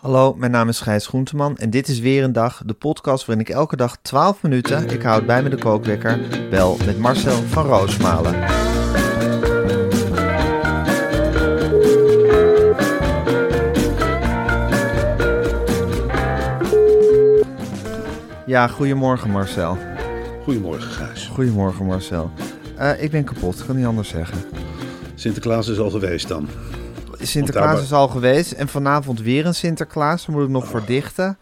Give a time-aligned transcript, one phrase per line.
[0.00, 3.44] Hallo, mijn naam is Gijs Groenteman en dit is weer een dag, de podcast waarin
[3.46, 7.66] ik elke dag 12 minuten, ik houd bij me de kookwekker, bel met Marcel van
[7.66, 8.34] Roosmalen.
[18.46, 19.78] Ja, goedemorgen Marcel.
[20.42, 21.26] Goedemorgen Gijs.
[21.26, 22.30] Goedemorgen Marcel.
[22.78, 24.38] Uh, ik ben kapot, kan niet anders zeggen.
[25.14, 26.48] Sinterklaas is al geweest dan.
[27.20, 30.26] Sinterklaas is al geweest en vanavond weer een Sinterklaas.
[30.26, 31.38] Daar moet ik nog voor dichten.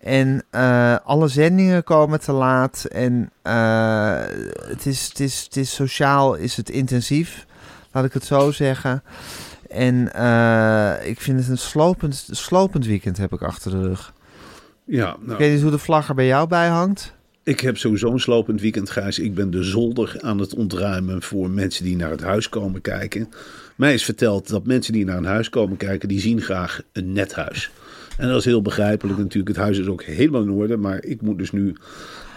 [0.00, 2.84] En uh, alle zendingen komen te laat.
[2.84, 4.20] En uh,
[4.68, 7.46] het, is, het, is, het is sociaal is het intensief,
[7.92, 9.02] laat ik het zo zeggen.
[9.68, 14.12] En uh, ik vind het een slopend, slopend weekend heb ik achter de rug.
[14.84, 17.16] Ja, nou, ik weet niet hoe de vlag er bij jou bij hangt.
[17.48, 19.18] Ik heb sowieso een slopend weekend, Gijs.
[19.18, 23.28] Ik ben de zolder aan het ontruimen voor mensen die naar het huis komen kijken.
[23.76, 27.12] Mij is verteld dat mensen die naar een huis komen kijken, die zien graag een
[27.12, 27.70] net huis.
[28.16, 29.48] En dat is heel begrijpelijk natuurlijk.
[29.48, 30.76] Het huis is ook helemaal in orde.
[30.76, 31.76] Maar ik moet dus nu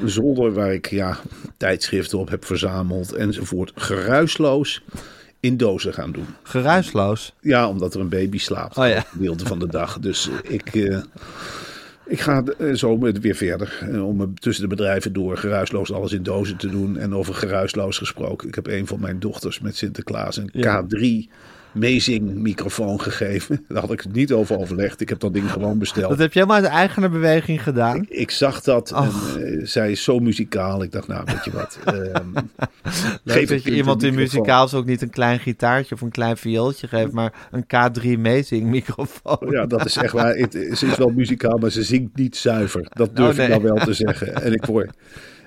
[0.01, 1.19] een zolder waar ik ja,
[1.57, 3.71] tijdschriften op heb verzameld enzovoort.
[3.75, 4.81] Geruisloos
[5.39, 6.27] in dozen gaan doen.
[6.43, 7.33] Geruisloos?
[7.41, 8.77] Ja, omdat er een baby slaapt.
[8.77, 9.01] Oh ja.
[9.01, 9.99] Gedeelte van de dag.
[9.99, 10.75] Dus ik...
[10.75, 11.01] Uh,
[12.11, 16.23] ik ga eh, zo weer verder eh, om tussen de bedrijven door geruisloos alles in
[16.23, 16.97] dozen te doen.
[16.97, 18.47] En over geruisloos gesproken.
[18.47, 21.31] Ik heb een van mijn dochters met Sinterklaas een K3
[21.75, 23.65] Amazing microfoon gegeven.
[23.67, 25.01] Daar had ik het niet over overlegd.
[25.01, 26.09] Ik heb dat ding gewoon besteld.
[26.09, 27.95] Dat heb jij maar uit eigen beweging gedaan?
[27.95, 30.83] Ik, ik zag dat en uh, zij is zo muzikaal.
[30.83, 31.79] Ik dacht, nou, weet je wat.
[32.01, 32.33] Um,
[33.25, 36.87] geef dat je iemand in muzikaal ook niet een klein gitaartje of een klein viooltje
[36.87, 39.47] geeft, maar een K3 Amazing microfoon.
[39.49, 40.35] Ja, dat is echt waar.
[40.41, 42.85] Het, ze is wel muzikaal, maar ze zingt niet zuiver.
[42.89, 43.45] Dat durf oh, nee.
[43.45, 44.41] ik nou wel te zeggen.
[44.41, 44.89] En ik word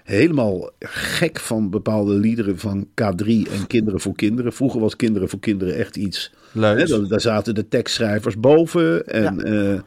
[0.04, 4.52] helemaal gek van bepaalde liederen van K3 en Kinderen voor Kinderen.
[4.52, 6.32] Vroeger was Kinderen voor Kinderen echt iets.
[6.52, 6.88] Leuk.
[6.88, 9.06] Hè, daar zaten de tekstschrijvers boven.
[9.06, 9.44] En, ja.
[9.44, 9.80] uh,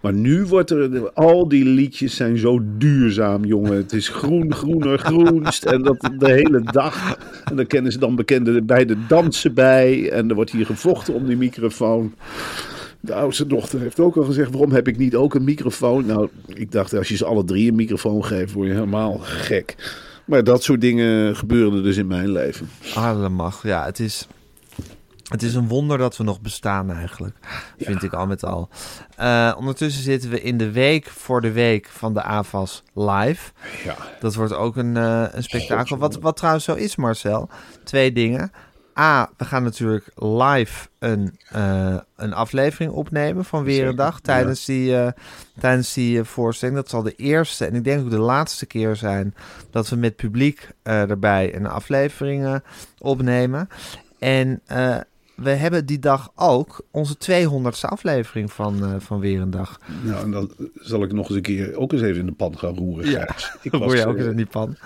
[0.00, 1.10] maar nu wordt er.
[1.12, 3.76] Al die liedjes zijn zo duurzaam, jongen.
[3.76, 5.64] Het is groen, groener, groenst.
[5.64, 7.18] En dat de hele dag.
[7.44, 10.10] En dan kennen ze dan bekende bij de dansen bij.
[10.10, 12.14] En er wordt hier gevochten om die microfoon.
[13.00, 16.06] De oudste dochter heeft ook al gezegd: waarom heb ik niet ook een microfoon?
[16.06, 19.76] Nou, ik dacht, als je ze alle drie een microfoon geeft, word je helemaal gek.
[20.24, 22.68] Maar dat soort dingen gebeuren dus in mijn leven.
[22.94, 24.26] Allemach, ja, het is.
[25.28, 27.36] Het is een wonder dat we nog bestaan eigenlijk,
[27.78, 28.06] vind ja.
[28.06, 28.68] ik al met al.
[29.20, 33.50] Uh, ondertussen zitten we in de week voor de week van de AVAS live.
[33.84, 33.96] Ja.
[34.20, 35.98] Dat wordt ook een, uh, een spektakel.
[35.98, 37.48] Wat, wat trouwens zo is, Marcel.
[37.84, 38.50] Twee dingen.
[38.98, 44.64] A, we gaan natuurlijk live een, uh, een aflevering opnemen van Weer een Dag tijdens
[44.64, 45.08] die, uh,
[45.60, 46.76] tijdens die uh, voorstelling.
[46.76, 49.34] Dat zal de eerste en ik denk ook de laatste keer zijn
[49.70, 52.62] dat we met publiek erbij een aflevering
[52.98, 53.68] opnemen.
[54.18, 54.62] En
[55.38, 59.80] we hebben die dag ook onze 200ste aflevering van, uh, van Weer een Dag.
[60.02, 62.58] Nou, en dan zal ik nog eens een keer ook eens even in de pan
[62.58, 63.10] gaan roeren.
[63.10, 63.28] Ja,
[63.62, 64.76] ik roer je ook eens in die pan.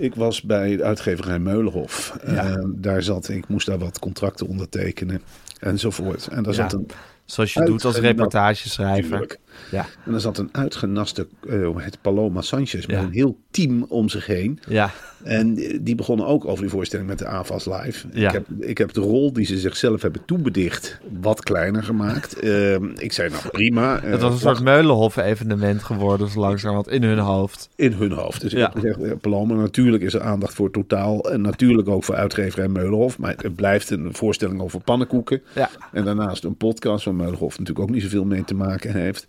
[0.00, 2.18] Ik was bij de uitgeverij Meulenhof.
[2.26, 2.48] Ja.
[2.48, 5.22] Uh, daar zat, ik moest daar wat contracten ondertekenen
[5.58, 6.26] enzovoort.
[6.26, 6.60] En daar ja.
[6.60, 6.90] zat een
[7.30, 9.36] Zoals je doet als reportageschrijver.
[9.70, 9.86] Ja.
[10.04, 13.02] En er zat een uitgenaste, uh, het Paloma Sanchez, met ja.
[13.02, 14.60] een heel team om zich heen.
[14.68, 14.90] Ja.
[15.22, 18.06] En die begonnen ook over die voorstelling met de AVAS Live.
[18.12, 18.28] Ja.
[18.28, 22.44] Ik, heb, ik heb de rol die ze zichzelf hebben toebedicht wat kleiner gemaakt.
[22.44, 24.00] Uh, ik zei nou prima.
[24.02, 27.68] Het was een soort Meulenhof-evenement geworden, zo langzamerhand, in hun hoofd.
[27.76, 28.40] In hun hoofd.
[28.40, 28.66] Dus ja.
[28.74, 31.30] ik heb gezegd, Paloma, natuurlijk is er aandacht voor totaal.
[31.30, 33.18] En natuurlijk ook voor uitgeverij Meulenhof.
[33.18, 35.42] Maar het blijft een voorstelling over pannenkoeken.
[35.54, 35.70] Ja.
[35.92, 39.26] En daarnaast een podcast van Meulenhof natuurlijk ook niet zoveel mee te maken heeft.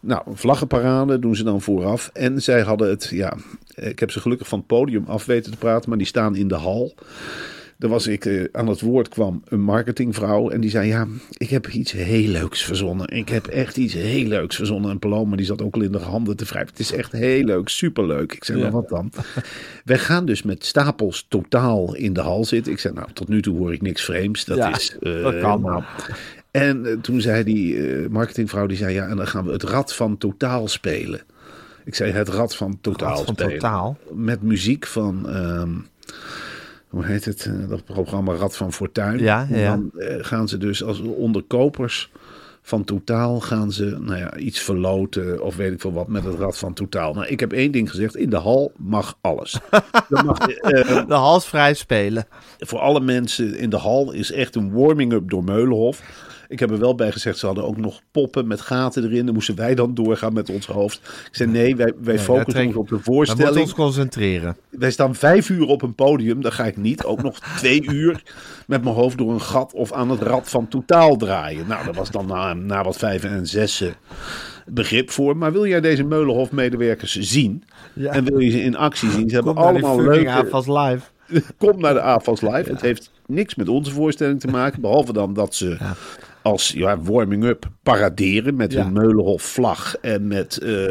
[0.00, 2.10] Nou, vlaggenparade doen ze dan vooraf.
[2.12, 3.36] En zij hadden het, ja,
[3.74, 6.48] ik heb ze gelukkig van het podium af weten te praten, maar die staan in
[6.48, 6.94] de hal.
[7.78, 11.50] daar was ik eh, aan het woord kwam een marketingvrouw en die zei ja, ik
[11.50, 13.08] heb iets heel leuks verzonnen.
[13.08, 14.90] Ik heb echt iets heel leuks verzonnen.
[14.90, 16.70] En Paloma die zat ook al in de handen te wrijven.
[16.70, 18.32] Het is echt heel leuk, superleuk.
[18.32, 18.64] Ik zei, Ja.
[18.64, 19.12] nou wat dan?
[19.84, 22.72] Wij gaan dus met stapels totaal in de hal zitten.
[22.72, 24.44] Ik zei, nou tot nu toe hoor ik niks vreemds.
[24.44, 25.50] Dat Ja, is eh, dat kan.
[25.50, 25.84] helemaal-
[26.50, 29.62] En eh, toen zei die eh, marketingvrouw, die zei ja, en dan gaan we het
[29.62, 31.20] rad van totaal spelen.
[31.84, 33.52] Ik zei het rad van totaal Rad van spelen.
[33.52, 33.98] Totaal?
[34.12, 35.70] Met muziek van, ehm,
[36.88, 39.18] hoe heet het, eh, dat programma Rad van Fortuin.
[39.18, 39.70] Ja, En ja.
[39.70, 42.10] Dan eh, gaan ze dus als onderkopers
[42.62, 46.38] van Totaal gaan ze nou ja, iets verloten of weet ik veel wat met het
[46.38, 47.14] Rad van Totaal.
[47.14, 49.58] Nou, ik heb één ding gezegd, in de hal mag alles.
[50.08, 52.26] Dan mag, De hals vrij spelen.
[52.58, 56.02] voor alle mensen in de hal is echt een warming-up door Meulenhof.
[56.50, 59.24] Ik heb er wel bij gezegd, ze hadden ook nog poppen met gaten erin.
[59.24, 60.96] Dan moesten wij dan doorgaan met ons hoofd.
[61.26, 63.60] Ik zei nee, wij, wij focussen trek- ons op de We moeten voorstelling.
[63.60, 64.56] ons concentreren.
[64.70, 67.04] Wij staan vijf uur op een podium, dan ga ik niet.
[67.04, 68.22] Ook nog twee uur
[68.66, 71.66] met mijn hoofd door een gat of aan het rad van totaal draaien.
[71.66, 73.94] Nou, dat was dan na, na wat vijven en zessen
[74.66, 75.36] begrip voor.
[75.36, 77.64] Maar wil jij deze Meulenhof-medewerkers zien?
[77.92, 78.12] Ja.
[78.12, 79.28] En wil je ze in actie zien?
[79.28, 80.30] Ze hebben Kom allemaal leuke...
[80.30, 81.00] AFAS live.
[81.58, 82.70] Kom naar de AFAS Live.
[82.70, 84.80] Het heeft niks met onze voorstelling te maken.
[84.80, 85.76] Behalve dan dat ze
[86.42, 88.82] als ja, warming-up paraderen met Ja.
[88.84, 90.90] hun Meulenhof vlag en met eh,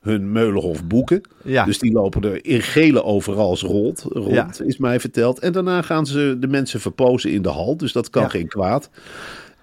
[0.00, 1.20] hun Meulenhof boeken.
[1.44, 1.64] Ja.
[1.64, 4.64] Dus die lopen er in gele overals rond, rond Ja.
[4.64, 5.38] is mij verteld.
[5.38, 7.76] En daarna gaan ze de mensen verpozen in de hal.
[7.76, 8.90] Dus dat kan geen kwaad.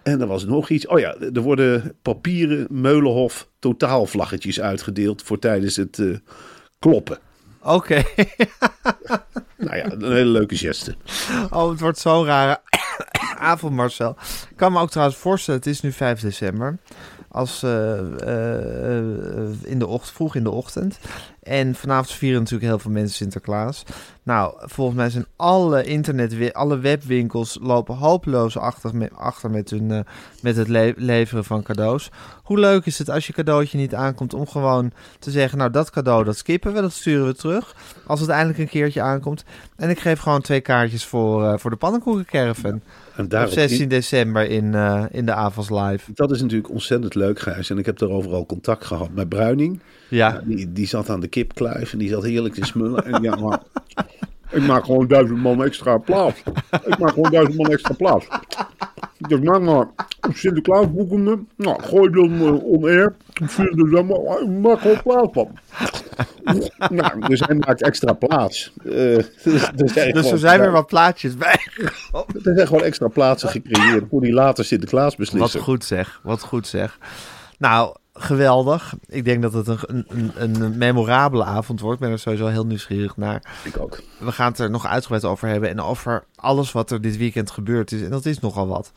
[0.03, 0.87] En er was nog iets.
[0.87, 6.07] Oh ja, er worden papieren Meulenhof totaalvlaggetjes uitgedeeld voor tijdens het eh,
[6.79, 7.17] kloppen.
[7.63, 8.03] Oké.
[9.57, 10.95] Nou ja, een hele leuke geste.
[11.49, 12.59] Oh, het wordt zo'n rare
[13.39, 14.15] avond, Marcel.
[14.63, 16.77] Kan me ook trouwens voorstellen, het is nu 5 december.
[17.27, 21.00] Als eh, eh, eh, in de ochtend, vroeg in de ochtend.
[21.44, 23.84] En vanavond vieren natuurlijk heel veel mensen Sinterklaas.
[24.24, 29.92] Nou, volgens mij zijn alle internet, alle webwinkels lopen hopeloos achter met, achter met, hun,
[29.92, 30.00] eh,
[30.42, 32.12] met het le- leveren van cadeaus.
[32.44, 35.90] Hoe leuk is het als je cadeautje niet aankomt om gewoon te zeggen, nou dat
[35.90, 37.75] cadeau dat skippen we, dat sturen we terug.
[38.07, 39.44] Als het eindelijk een keertje aankomt.
[39.75, 42.81] En ik geef gewoon twee kaartjes voor, eh, voor de pannenkoekencaravan.
[43.16, 46.12] En Op daarop 16 december in, eh, in de Avals Live.
[46.13, 47.69] Dat is natuurlijk ontzettend leuk, Gijs.
[47.69, 49.80] En ik heb daarover al contact gehad met Bruining.
[50.09, 53.05] Ja, Die, die zat aan de kipkluif en die zat heerlijk te smullen.
[53.05, 53.59] En ja, maar
[54.51, 56.44] ik maak gewoon duizend man extra plaats.
[56.85, 58.27] Ik maak gewoon duizend man extra plaats.
[59.27, 59.88] Dus nou maar,
[60.33, 61.39] Sinterklaas boeken me.
[61.57, 63.15] Nou, gooi dan uh, on air.
[63.33, 64.15] 4 december.
[64.15, 65.50] Oh, Ik maak gewoon plaats van.
[66.89, 68.73] nou, dus hij maakt extra plaats.
[68.83, 69.59] Eh, dus er
[69.89, 71.57] zijn dus er gewoon- zijn weer wat plaatjes bij.
[72.44, 75.59] Er zijn gewoon extra plaatsen gecreëerd voor die later Sinterklaas Wat beslissen.
[75.61, 76.97] goed zeg, wat goed zeg.
[77.57, 78.94] Nou, geweldig.
[79.07, 81.95] Ik denk dat het een, een, een, memorabele avond wordt.
[81.95, 83.44] Ik ben er sowieso heel nieuwsgierig naar.
[83.63, 84.01] Ik ook.
[84.19, 85.69] We gaan het er nog uitgebreid over hebben.
[85.69, 88.01] En over alles wat er dit weekend gebeurd is.
[88.01, 88.92] En dat is nogal wat.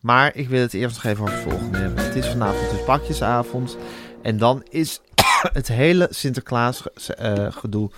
[0.00, 2.04] Maar ik wil het eerst nog even over het volgende hebben.
[2.04, 3.76] Het is vanavond dus pakjesavond.
[4.22, 5.00] En dan is
[5.52, 7.90] het hele Sinterklaas eh, gedoe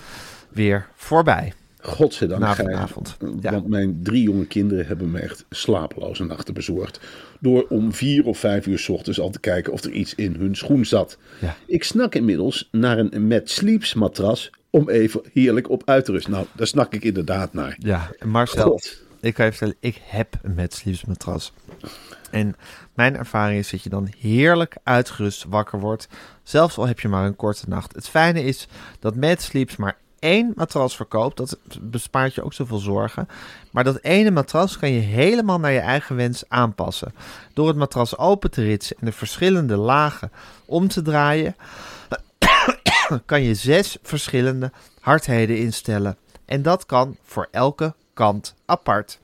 [0.49, 1.53] weer voorbij.
[1.83, 3.17] Godzijdank, Na vanavond.
[3.41, 3.51] Ja.
[3.51, 7.01] Want mijn drie jonge kinderen hebben me echt slapeloze nachten bezorgd.
[7.41, 10.35] Door om vier of vijf uur 's ochtends al te kijken of er iets in
[10.35, 11.19] hun schoen zat.
[11.41, 11.57] Ja.
[11.67, 16.33] Ik snak inmiddels naar een Met Sleeps matras om even heerlijk op uit te rusten.
[16.33, 17.77] Nou, daar snak ik inderdaad naar.
[17.79, 19.03] Ja, Marcel, God.
[19.21, 21.53] ik kan je vertellen, ik heb een Mad Sleeps matras.
[22.31, 22.57] En
[22.95, 26.09] mijn ervaring is dat je dan heerlijk uitgerust wakker wordt.
[26.43, 27.95] Zelfs al heb je maar een korte nacht.
[27.95, 28.69] Het fijne is
[28.99, 31.37] dat Mad Sleeps maar één matras verkoopt.
[31.37, 33.29] Dat bespaart je ook zoveel zorgen.
[33.71, 37.15] Maar dat ene matras kan je helemaal naar je eigen wens aanpassen.
[37.55, 40.33] Door het matras open te ritsen en de verschillende lagen
[40.65, 41.57] om te draaien,
[43.27, 46.17] kan je zes verschillende hardheden instellen.
[46.45, 49.19] En dat kan voor elke kant apart.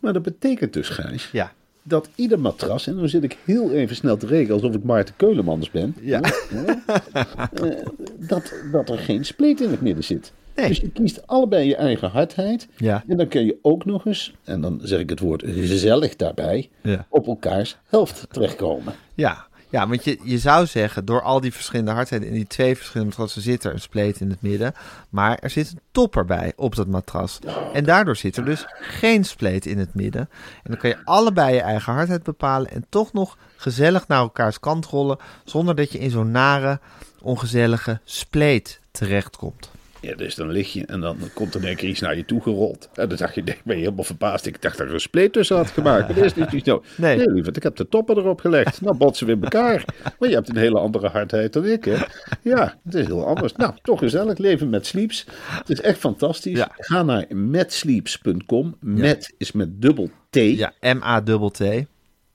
[0.00, 1.52] Maar dat betekent dus, Gijs, Ja.
[1.88, 5.14] Dat ieder matras, en dan zit ik heel even snel te rekenen alsof ik Maarten
[5.16, 6.20] Keulemans ben, Ja.
[6.20, 7.76] eh,
[8.18, 10.32] dat, dat er geen spleet in het midden zit.
[10.56, 10.68] Nee.
[10.68, 12.68] Dus je kiest allebei je eigen hardheid.
[12.76, 13.04] Ja.
[13.08, 16.68] En dan kun je ook nog eens, en dan zeg ik het woord gezellig daarbij,
[16.82, 17.06] Ja.
[17.08, 18.94] op elkaars helft terechtkomen.
[19.14, 19.45] Ja,
[19.76, 23.08] ja want je, je zou zeggen, door al die verschillende hardheden in die twee verschillende
[23.08, 24.74] matrassen zit er een spleet in het midden.
[25.08, 27.38] Maar er zit een topper bij op dat matras.
[27.72, 30.28] En daardoor zit er dus geen spleet in het midden.
[30.62, 34.60] En dan kan je allebei je eigen hardheid bepalen en toch nog gezellig naar elkaars
[34.60, 35.18] kant rollen.
[35.44, 36.80] Zonder dat je in zo'n nare,
[37.20, 39.70] ongezellige spleet terechtkomt.
[40.00, 42.42] Ja, dus dan lig je en dan komt er een keer iets naar je toe
[42.42, 42.88] gerold.
[42.94, 44.46] En dan dacht je, nee, ben je helemaal verbaasd.
[44.46, 46.06] Ik dacht dat er een spleet tussen had gemaakt.
[46.06, 46.82] Maar dat is niet niet zo.
[46.96, 47.16] Nee.
[47.16, 48.80] Nee, lieverd, ik heb de toppen erop gelegd.
[48.80, 49.84] Nou botsen we in elkaar.
[50.18, 51.96] Maar je hebt een hele andere hardheid dan ik, hè.
[52.42, 53.52] Ja, het is heel anders.
[53.52, 55.26] Nou, toch gezellig leven met Sleeps.
[55.38, 56.58] Het is echt fantastisch.
[56.58, 56.70] Ja.
[56.76, 58.76] Ga naar metsleeps.com.
[58.80, 60.36] Met is met dubbel T.
[60.36, 61.60] Ja, M-A-T-T.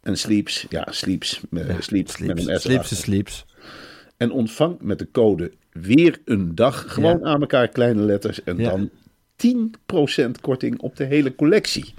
[0.02, 3.46] En Sleeps, ja, Sleeps, eh, sleeps, met een S Sleeps is sleeps.
[4.18, 6.86] En ontvang met de code weer een dag.
[6.94, 7.26] Gewoon Ja.
[7.26, 8.44] aan elkaar kleine letters.
[8.44, 8.70] En Ja.
[8.70, 8.90] dan
[9.36, 11.94] 10% korting op de hele collectie.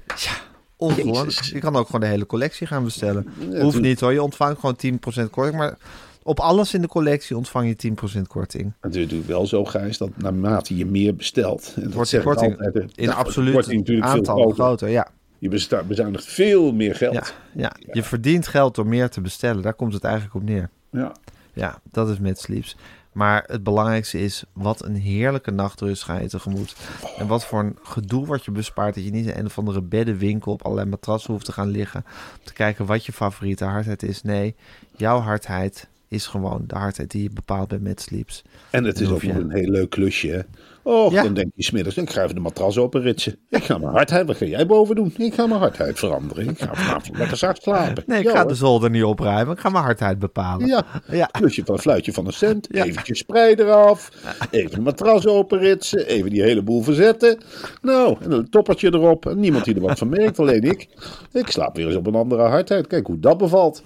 [0.77, 1.31] Ongelooflijk.
[1.31, 1.51] Jezus.
[1.51, 3.27] Je kan ook gewoon de hele collectie gaan bestellen.
[3.51, 5.57] Ja, Hoeft niet hoor, je ontvangt gewoon 10% korting.
[5.59, 5.77] Maar
[6.23, 8.73] op alles in de collectie ontvang je 10% korting.
[8.81, 11.73] Het is natuurlijk wel zo, Gijs, dat naarmate je meer bestelt.
[11.77, 14.55] En Wordt ik korting altijd, in absoluut veel aantal groter.
[14.55, 14.89] groter.
[14.89, 15.49] Ja, Je
[15.89, 17.15] bezuinigt veel meer geld.
[17.15, 17.25] ja,
[17.55, 17.73] ja.
[17.93, 19.63] Je verdient geld door meer te bestellen.
[19.63, 20.69] Daar komt het eigenlijk op neer.
[20.91, 21.13] Ja.
[21.53, 22.77] Ja, dat is met Sleeps.
[23.13, 26.77] Maar het belangrijkste is, wat een heerlijke nachtrust ga je tegemoet.
[27.17, 29.83] En wat voor een gedoe wordt je bespaard dat je niet in een of andere
[29.83, 32.05] beddenwinkel op allerlei matrassen hoeft te gaan liggen.
[32.39, 34.23] Om te kijken wat je favoriete hardheid is.
[34.23, 34.55] Nee,
[34.97, 38.43] jouw hardheid is gewoon de hardheid die je bepaalt bij Met Sleeps.
[38.71, 40.47] En het is ook nog een heel leuk klusje.
[40.85, 41.23] Oh, Ja.
[41.23, 43.37] dan denk je smiddags, ik ga even de matras openritsen.
[43.51, 45.15] Ik ga mijn hardheid, wat ga jij boven doen?
[45.17, 46.49] Ik ga mijn hardheid veranderen.
[46.49, 48.03] Ik ga vanavond lekker zacht slapen.
[48.07, 48.49] Nee, ik Ja, ga hoor.
[48.49, 49.55] de zolder niet opruimen.
[49.55, 50.67] Ik ga mijn hardheid bepalen.
[50.67, 51.27] Ja, Ja.
[51.27, 52.67] klusje van een fluitje van een cent.
[52.71, 52.85] Ja.
[52.85, 54.11] Eventjes sprei eraf.
[54.51, 56.07] Even de matras openritsen.
[56.07, 57.39] Even die hele boel verzetten.
[57.83, 59.35] Nou, en een toppertje erop.
[59.37, 60.89] Niemand die er wat van merkt, alleen ik.
[61.33, 62.87] Ik slaap weer eens op een andere hardheid.
[62.87, 63.83] Kijk hoe dat bevalt.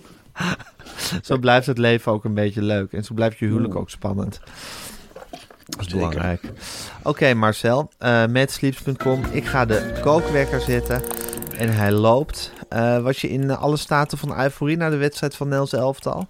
[1.23, 2.93] Zo blijft het leven ook een beetje leuk.
[2.93, 4.41] En zo blijft je huwelijk ook spannend.
[5.67, 6.53] Dat is belangrijk.
[7.03, 7.91] Oké, Marcel.
[7.99, 9.25] eh Matsleeps.com.
[9.31, 11.03] Ik ga de kookwekker zetten.
[11.59, 12.53] En hij loopt.
[12.69, 16.27] Eh, was je in alle staten van euforie naar de wedstrijd van Nels Elftal?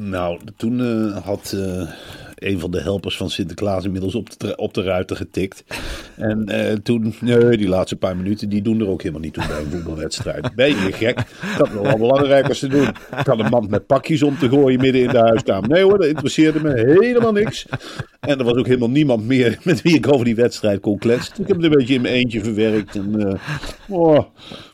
[0.00, 1.56] Nou, toen eh, had
[2.46, 5.64] een van de helpers van Sinterklaas inmiddels op de, op de ruiten getikt.
[6.16, 9.46] En eh, toen, nee, die laatste paar minuten, die doen er ook helemaal niet toe
[9.46, 10.54] bij een voetbalwedstrijd.
[10.54, 11.16] Ben je gek?
[11.58, 12.88] Dat is wel wat belangrijkers te doen.
[13.18, 15.68] Ik had een mand met pakjes om te gooien midden in de huiskamer.
[15.68, 17.66] Nee hoor, dat interesseerde me helemaal niks.
[18.20, 21.34] En er was ook helemaal niemand meer met wie ik over die wedstrijd kon kletsen.
[21.40, 22.94] Ik heb het een beetje in mijn eentje verwerkt.
[22.94, 23.40] En, eh,
[23.88, 24.24] oh,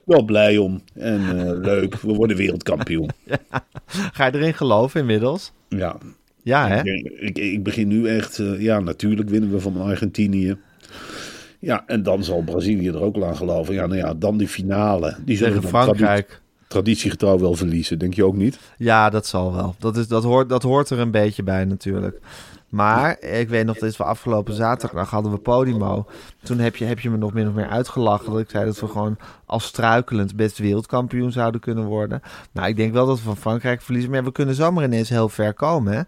[0.04, 0.82] wel blij om.
[0.94, 3.10] En eh, leuk, we worden wereldkampioen.
[4.12, 5.52] Ga je erin geloven inmiddels?
[5.68, 5.96] Ja,
[6.42, 6.82] Ja, hè?
[6.82, 10.56] ik, ik, ik begin nu echt, eh, ja, natuurlijk winnen we van Argentinië.
[11.58, 13.74] Ja, en dan zal Brazilië er ook wel aan geloven.
[13.74, 15.16] Ja, nou ja, dan die finale.
[15.24, 16.40] Die zullen Tegen Frankrijk.
[16.68, 18.58] traditiegetrouw wel verliezen, denk je ook niet?
[18.76, 19.74] Ja, dat zal wel.
[19.78, 22.20] Dat, is, dat, hoort, dat hoort er een beetje bij natuurlijk.
[22.72, 26.06] Maar ik weet nog, dit is wel afgelopen zaterdag hadden we Podimo.
[26.42, 28.80] Toen heb je, heb je me nog min of meer uitgelachen dat ik zei dat
[28.80, 32.22] we gewoon als struikelend best wereldkampioen zouden kunnen worden.
[32.52, 35.28] Nou, ik denk wel dat we van Frankrijk verliezen, maar we kunnen zomaar ineens heel
[35.28, 35.92] ver komen.
[35.92, 36.02] Hè?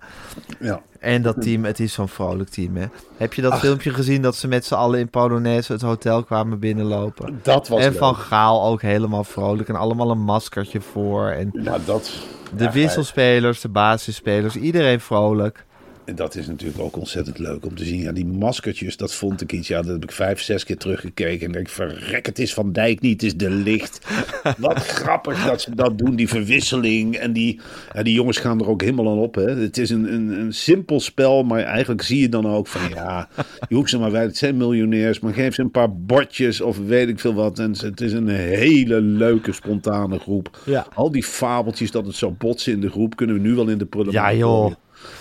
[0.67, 0.81] Ja.
[1.01, 2.77] En dat team, het is zo'n vrolijk team.
[2.77, 2.87] Hè?
[3.17, 6.59] Heb je dat filmpje gezien dat ze met z'n allen in Polonaise het hotel kwamen
[6.59, 7.39] binnenlopen?
[7.43, 7.99] Dat was en leuk.
[7.99, 11.29] Van Gaal ook helemaal vrolijk en allemaal een maskertje voor.
[11.29, 12.13] En Ja, dat,
[12.57, 15.65] de wisselspelers, de basisspelers, iedereen vrolijk.
[16.05, 18.01] En dat is natuurlijk ook ontzettend leuk om te zien.
[18.01, 19.69] Ja, die maskertjes, dat vond ik iets.
[19.69, 21.47] Ja, dat heb ik vijf, zes keer teruggekeken.
[21.47, 24.07] En denk, verrek, het is Van Dijk niet, het is de licht.
[24.59, 27.17] Wat grappig dat ze dat doen, die verwisseling.
[27.17, 27.61] En die,
[27.93, 29.35] ja, die jongens gaan er ook helemaal aan op.
[29.35, 29.51] Hè.
[29.51, 33.29] Het is een, een, een simpel spel, maar eigenlijk zie je dan ook van ja,
[33.69, 36.79] je hoeft ze maar wij, het zijn miljonairs, maar geef ze een paar bordjes of
[36.79, 37.59] weet ik veel wat.
[37.59, 40.59] En het is een hele leuke, spontane groep.
[40.65, 40.87] Ja.
[40.95, 43.79] Al die fabeltjes dat het zou botsen in de groep, kunnen we nu wel in
[43.79, 44.73] de prullenbak Ja, joh.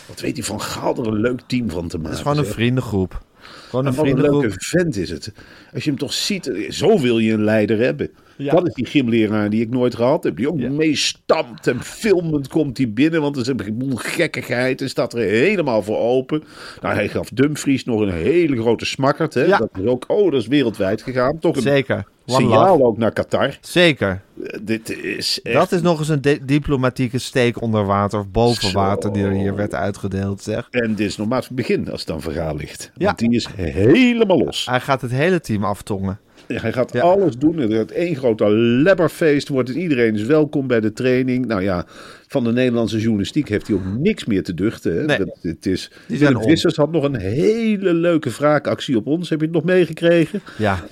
[0.07, 2.09] Wat weet hij van Gaal er een leuk team van te maken.
[2.09, 2.53] Het is gewoon een zeg.
[2.53, 3.21] vriendengroep.
[3.69, 4.41] Gewoon een En wat een vriendengroep.
[4.41, 5.31] leuke vent is het.
[5.73, 8.09] Als je hem toch ziet, eh, zo wil je een leider hebben.
[8.43, 8.51] Ja.
[8.51, 10.35] Dat is die gymleraar die ik nooit gehad heb.
[10.37, 10.69] Die ook Ja.
[10.69, 13.21] meestampt en filmend komt hij binnen.
[13.21, 16.43] Want er is een boel gekkigheid en staat er helemaal voor open.
[16.81, 19.33] Nou, hij gaf Dumfries nog een hele grote smakkerd.
[19.33, 19.43] Hè?
[19.43, 19.57] Ja.
[19.57, 21.39] Dat is ook, oh, dat is wereldwijd gegaan.
[21.39, 22.03] Toch een Zeker.
[22.25, 22.83] One signaal love.
[22.83, 23.57] ook naar Qatar.
[23.61, 24.21] Zeker.
[24.43, 25.55] Eh, dit is echt...
[25.55, 28.79] Dat is nog eens een di- diplomatieke steek onder water of boven Zo.
[28.79, 30.67] water die er hier werd uitgedeeld, zeg.
[30.71, 32.91] En dit is nog maar het begin als het dan verhaal ligt.
[32.97, 33.05] Ja.
[33.05, 34.65] Want die is helemaal los.
[34.65, 36.19] Hij gaat het hele team aftongen.
[36.61, 37.01] Hij gaat Ja.
[37.01, 37.59] alles doen.
[37.59, 39.47] Er wordt één grote lebberfeest.
[39.47, 39.77] Wordt het.
[39.77, 41.45] Iedereen is welkom bij de training.
[41.45, 41.85] Nou ja,
[42.27, 44.95] van de Nederlandse journalistiek heeft hij ook niks meer te duchten.
[44.95, 45.05] Hè.
[45.05, 45.17] Nee.
[45.17, 46.41] Dat, het is, Willem.
[46.43, 49.29] Vissers had nog een hele leuke wraakactie op ons.
[49.29, 50.41] Heb je het nog meegekregen?
[50.57, 50.83] Ja,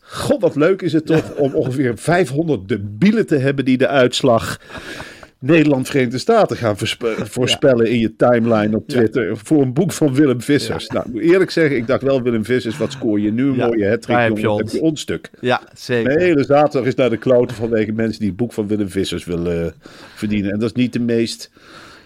[0.00, 4.60] God, wat leuk is het toch om ongeveer 500 debielen te hebben die de uitslag
[5.38, 6.76] Nederland-Verenigde Staten gaan
[7.28, 9.36] voorspellen in je timeline op Twitter.
[9.36, 10.86] Voor een boek van Willem Vissers.
[10.86, 13.48] Nou, ik moet eerlijk zeggen, ik dacht wel, Willem Vissers, wat scoor je nu?
[13.48, 14.50] Een mooie hat daar heb je
[14.80, 15.00] ons.
[15.00, 15.30] Stuk.
[15.40, 16.14] ja zeker.
[16.16, 19.24] De hele zaterdag is naar de kloten vanwege mensen die het boek van Willem Vissers
[19.24, 19.72] willen eh,
[20.14, 20.52] verdienen.
[20.52, 21.50] En dat is niet de meest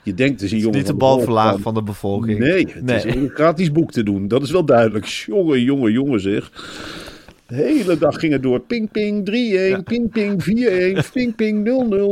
[0.02, 1.62] Je denkt, het is een jongen Niet de van bovenlaag Volkskrant.
[1.62, 2.38] van de bevolking.
[2.38, 4.28] Nee, het is een gratis boek te doen.
[4.28, 5.06] Dat is wel duidelijk.
[5.06, 6.50] Jongen, jongen, jongen zeg.
[7.50, 8.60] De hele dag ging het door.
[8.60, 9.28] Ping, ping,
[9.78, 9.82] 3-1.
[9.84, 10.42] Ping, ping,
[11.06, 11.10] 4-1.
[11.12, 11.66] Ping, ping,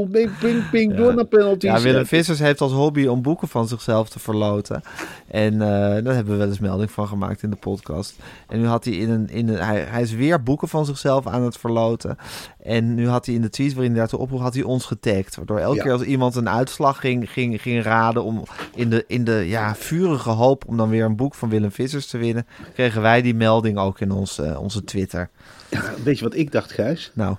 [0.06, 0.10] 0-0.
[0.10, 1.70] Ping, ping, ping, door naar penalties.
[1.70, 4.82] Ja, Willem Vissers heeft als hobby om boeken van zichzelf te verloten.
[5.28, 5.58] En eh,
[6.04, 8.16] daar hebben we wel eens melding van gemaakt in de podcast.
[8.48, 9.28] En nu had hij in een.
[9.30, 12.16] In een hij, hij is weer boeken van zichzelf aan het verloten.
[12.62, 15.36] En nu had hij in de tweet waarin hij daartoe oproep, had hij ons getagd.
[15.36, 15.82] Waardoor elke Ja.
[15.82, 18.42] keer als iemand een uitslag ging, ging, ging raden om
[18.74, 22.06] in de, in de ja, vurige hoop om dan weer een boek van Willem Vissers
[22.06, 25.27] te winnen, kregen wij die melding ook in ons, eh, onze Twitter.
[25.70, 27.10] Ja, weet je wat ik dacht, Gijs?
[27.14, 27.36] Nou,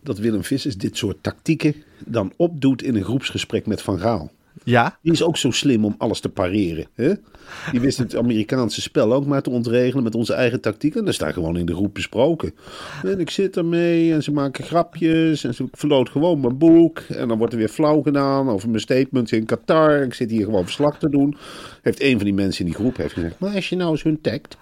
[0.00, 4.30] Dat Willem Vissers dit soort tactieken dan opdoet in een groepsgesprek met Van Gaal.
[4.64, 6.86] Ja, Die is ook zo slim om alles te pareren.
[6.94, 7.12] Hè?
[7.70, 10.94] Die wist het Amerikaanse spel ook maar te ontregelen met onze eigen tactiek.
[10.94, 12.54] En dat staat gewoon in de groep besproken.
[13.02, 15.44] En ik zit ermee en ze maken grapjes.
[15.44, 16.98] En ze verloot gewoon mijn boek.
[16.98, 20.02] En dan wordt er weer flauw gedaan over mijn statements in Qatar.
[20.02, 21.36] Ik zit hier gewoon verslag te doen.
[21.82, 23.38] Heeft een van die mensen in die groep heeft gezegd.
[23.38, 24.56] Maar als je nou eens hun tagt.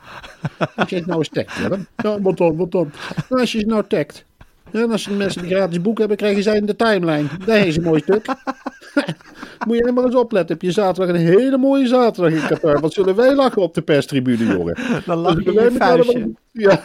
[0.76, 1.56] Als je nou eens tagt.
[1.56, 2.90] Ja, ja, wat dan, wat dan?
[3.28, 4.24] Nou, als je het nou tagt.
[4.72, 7.28] Ja, en als de mensen die gratis boek hebben, krijgen zij in de timeline.
[7.46, 8.26] Daar is een mooi stuk.
[9.66, 10.52] Moet je helemaal eens opletten.
[10.56, 12.80] Heb je zaterdag een hele mooie zaterdag in Qatar.
[12.80, 14.76] Wat zullen wij lachen op de perstribune, jongen.
[15.06, 16.32] dan lach je Dus je vuistje.
[16.52, 16.82] Ja,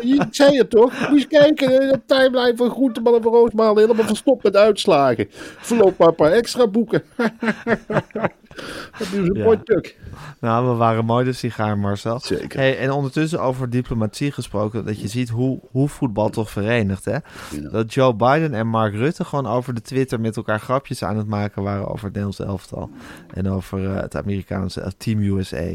[0.00, 0.92] ik zei het toch?
[0.92, 1.80] Moet je eens kijken.
[1.80, 3.82] eh, De timeline van Groenteman en van Roosmalen.
[3.82, 5.26] Helemaal verstopt met uitslagen.
[5.58, 7.02] Verloop maar een paar extra boeken.
[8.98, 9.44] Dat is een Ja.
[9.44, 9.96] mooi stuk.
[10.40, 12.20] Nou, we waren mooi de sigaar, Marcel.
[12.20, 12.58] Zeker.
[12.58, 17.04] Hey, en ondertussen over diplomatie gesproken, dat je ziet hoe, hoe voetbal toch verenigt.
[17.04, 17.16] Hè?
[17.70, 21.26] Dat Joe Biden en Mark Rutte gewoon over de Twitter met elkaar grapjes aan het
[21.26, 22.90] maken waren over het Nederlands elftal.
[23.34, 25.66] En over eh, het Amerikaanse eh, Team USA.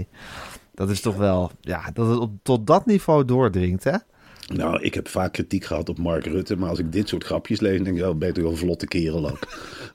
[0.73, 3.95] Dat is toch wel, ja, dat het op, tot dat niveau doordringt, hè?
[4.47, 6.55] Nou, ik heb vaak kritiek gehad op Mark Rutte.
[6.57, 9.39] Maar als ik dit soort grapjes lees, denk ik, oh, wel een vlotte kerel ook.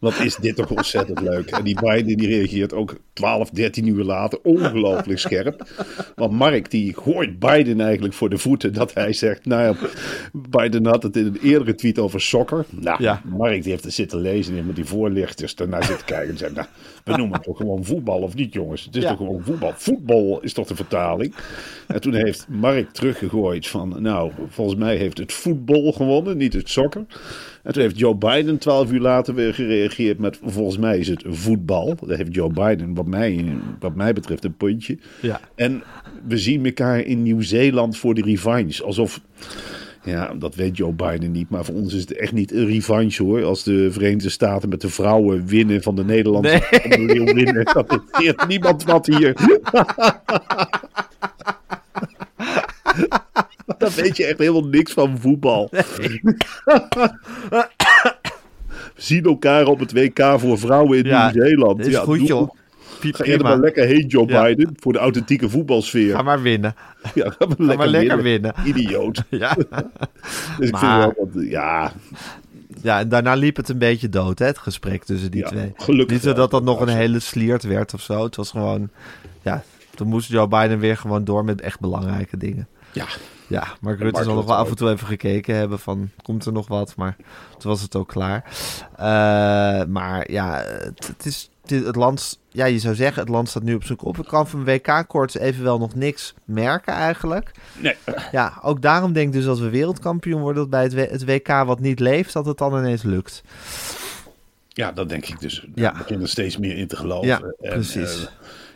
[0.01, 1.51] Wat is dit toch ontzettend leuk.
[1.51, 5.85] En die Biden die reageert ook 12, 13 uur later ongelooflijk scherp.
[6.15, 8.73] Want Mark die gooit Biden eigenlijk voor de voeten.
[8.73, 9.89] Dat hij zegt, nou ja,
[10.33, 12.65] Biden had het in een eerdere tweet over soccer.
[12.71, 13.23] Nou, Ja.
[13.25, 16.31] Mark die heeft er zitten lezen en met die voorlichters daarna zitten kijken.
[16.31, 16.67] En zegt, nou,
[17.05, 18.85] we noemen het toch gewoon voetbal of niet jongens?
[18.85, 19.09] Het is Ja.
[19.09, 19.73] toch gewoon voetbal.
[19.77, 21.35] Voetbal is toch de vertaling?
[21.87, 26.69] En toen heeft Mark teruggegooid van, nou, volgens mij heeft het voetbal gewonnen, niet het
[26.69, 27.05] soccer.
[27.63, 31.23] En toen heeft Joe Biden twaalf uur later weer gereageerd met, volgens mij is het
[31.27, 31.97] voetbal.
[32.07, 33.45] Daar heeft Joe Biden, wat mij,
[33.79, 34.99] wat mij betreft, een puntje.
[35.23, 35.41] Ja.
[35.55, 35.83] En
[36.27, 38.85] we zien elkaar in Nieuw-Zeeland voor de revanche.
[38.85, 39.21] Alsof,
[40.05, 41.51] ja, dat weet Joe Biden niet.
[41.51, 43.45] Maar voor ons is het echt niet een revanche hoor.
[43.45, 47.25] Als de Verenigde Staten met de vrouwen winnen van de Nederlandse nee.
[47.35, 47.65] winnen.
[47.65, 49.35] Dat interesseert niemand wat hier.
[53.95, 55.69] Dan weet je echt helemaal niks van voetbal.
[55.71, 57.67] We
[58.97, 61.81] zien elkaar op het WK voor vrouwen in Ja, Nieuw-Zeeland.
[61.81, 62.51] is Ja, goed, doe- joh.
[63.01, 63.43] Piep, Ga prima.
[63.43, 64.43] maar lekker heen, Joe Ja.
[64.43, 66.15] Biden, voor de authentieke voetbalsfeer.
[66.15, 66.75] Ga maar winnen.
[67.15, 68.55] Ja, ga maar maar lekker winnen.
[68.65, 69.23] Idioot.
[69.31, 69.57] Ja.
[70.59, 71.93] Dus ik vind wel dat, ja,
[72.83, 75.73] ja, en daarna liep het een beetje dood, hè, het gesprek tussen die Ja, twee.
[75.77, 78.25] gelukkig Niet zo dat dat nog een hele sliert werd of zo.
[78.25, 78.89] Het was gewoon,
[79.43, 79.63] ja,
[79.95, 82.69] toen moest Joe Biden weer gewoon door met echt belangrijke dingen.
[82.93, 83.05] ja,
[83.47, 86.53] Ja, Mark Rutte zal nog wel af en toe even gekeken hebben van, komt er
[86.53, 86.97] nog wat?
[86.97, 87.17] Maar
[87.59, 88.45] toen was het ook klaar.
[88.97, 93.49] Eh, maar ja, het, het is het, het land, ja, je zou zeggen, het land
[93.49, 94.19] staat nu op zijn kop.
[94.19, 97.51] Ik kan van WK-koorts evenwel nog niks merken eigenlijk.
[97.79, 97.95] nee,
[98.33, 101.81] Ja, ook daarom denk ik dus als we wereldkampioen worden, dat bij het, WK wat
[101.81, 103.43] niet leeft, dat het dan ineens lukt.
[104.69, 105.67] ja, dat denk ik dus.
[105.75, 105.91] Ja.
[105.91, 107.27] Ik begin er steeds meer in te geloven.
[107.29, 108.23] Ja, En, precies.
[108.25, 108.29] eh,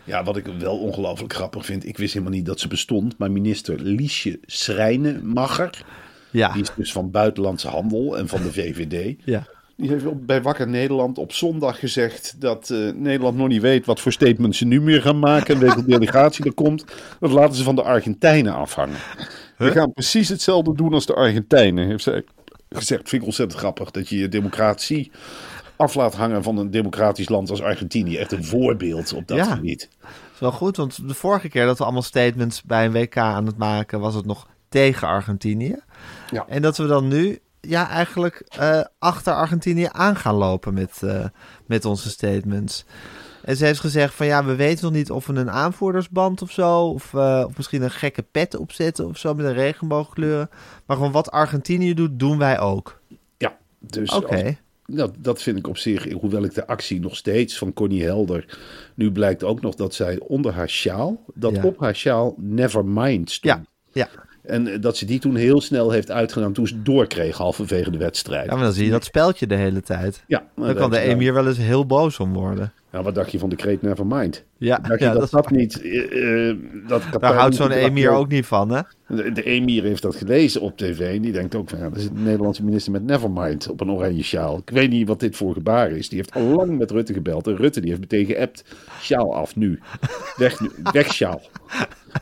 [0.05, 3.31] ja, wat ik wel ongelooflijk grappig vind, ik wist helemaal niet dat ze bestond, maar
[3.31, 5.85] minister Liesje Schrijnemacher,
[6.31, 9.47] Ja, die is dus van Buitenlandse Handel en van de VVD, ja.
[9.81, 14.01] Die heeft bij Wakker Nederland op zondag gezegd dat eh, Nederland nog niet weet wat
[14.01, 15.55] voor statements ze nu meer gaan maken.
[15.55, 16.85] En welke delegatie er komt.
[17.21, 18.97] Dat laten ze van de Argentijnen afhangen.
[19.57, 22.25] We gaan precies hetzelfde doen als de Argentijnen, heeft zij
[22.69, 23.09] gezegd.
[23.09, 25.11] Vind ik ontzettend grappig dat je je democratie
[25.81, 28.17] af laat hangen van een democratisch land als Argentinië.
[28.17, 29.45] Echt een voorbeeld op dat Ja.
[29.55, 29.89] gebied.
[30.35, 33.47] is wel goed, want de vorige keer dat we allemaal statements bij een WK aan
[33.47, 35.77] het maken, was het nog tegen Argentinië.
[36.31, 36.45] Ja.
[36.49, 41.25] En dat we dan nu ja, eigenlijk eh, achter Argentinië aan gaan lopen met, eh,
[41.67, 42.85] met onze statements.
[43.45, 46.51] En ze heeft gezegd van ja, we weten nog niet of we een aanvoerdersband of
[46.51, 50.51] zo, of, eh, of misschien een gekke pet opzetten of zo met een regenboogkleuren.
[50.87, 53.01] Maar gewoon wat Argentinië doet, doen wij ook.
[53.37, 54.43] Ja, dus Oké.
[54.45, 54.55] als-
[54.97, 58.59] Dat, dat vind ik op zich, hoewel ik de actie nog steeds van Connie Helder.
[58.95, 61.63] Nu blijkt ook nog dat zij onder haar sjaal, dat Ja.
[61.65, 63.55] op haar sjaal Nevermind stond.
[63.55, 64.09] Ja, ja.
[64.43, 67.99] En eh, dat ze die toen heel snel heeft uitgedaan toen ze doorkreeg halverwege de
[67.99, 68.47] wedstrijd.
[68.49, 70.25] ja, maar dan zie je dat speldje de hele tijd.
[70.27, 72.73] Ja, Dan kan de emir wel eens heel boos om worden.
[72.93, 74.45] Nou, wat dacht je van de kreet Nevermind?
[74.57, 75.83] Ja, Dacht je ja, dat dat dat, niet...
[75.83, 78.81] eh, eh, dat Daar houdt zo'n emir ook niet van, hè?
[79.07, 81.79] De, de emir heeft dat gelezen op tv en die denkt ook van...
[81.79, 84.59] Ja, dat is de Nederlandse minister met Nevermind op een oranje sjaal.
[84.59, 86.09] Ik weet niet wat dit voor gebaar is.
[86.09, 87.47] Die heeft al lang met Rutte gebeld.
[87.47, 88.65] En Rutte die heeft meteen geappt.
[89.01, 89.81] Sjaal af nu.
[90.37, 90.71] Weg, nu.
[90.93, 91.41] weg sjaal.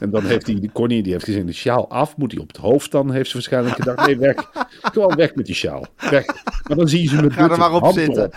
[0.00, 2.16] En dan heeft hij, Connie die heeft gezien, de sjaal af.
[2.16, 3.11] Moet hij op het hoofd dan?
[3.12, 4.50] Heeft ze waarschijnlijk gedacht, nee weg.
[4.83, 5.85] Gewoon weg met die sjaal.
[6.11, 6.26] Weg.
[6.68, 8.31] Maar dan zie je ze met Ga er maar op hand zitten.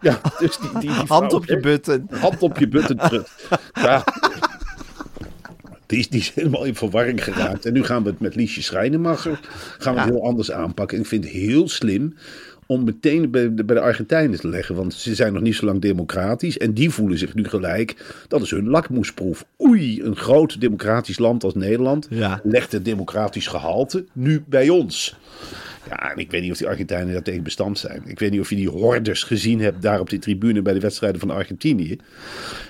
[0.00, 2.06] Ja, dus die, die, die Hand op je heeft- button.
[2.20, 3.48] Hand op je button terug.
[3.72, 4.04] Ja.
[5.86, 7.66] Die is, die is helemaal in verwarring geraakt.
[7.66, 9.40] En nu gaan we het met Liesje Schrijnemacher
[9.78, 10.96] gaan we het heel anders aanpakken.
[10.96, 12.14] En ik vind het heel slim
[12.66, 14.74] om meteen bij de, bij de Argentijnen te leggen.
[14.74, 16.58] Want ze zijn nog niet zo lang democratisch.
[16.58, 18.14] En die voelen zich nu gelijk.
[18.28, 19.44] Dat is hun lakmoesproef.
[19.62, 22.40] Oei, een groot democratisch land als Nederland Ja.
[22.42, 25.16] legt het democratisch gehalte nu bij ons.
[25.88, 28.02] Ja, en ik weet niet of die Argentijnen daar tegen bestand zijn.
[28.04, 30.80] Ik weet niet of je die hordes gezien hebt daar op die tribune bij de
[30.80, 31.98] wedstrijden van Argentinië.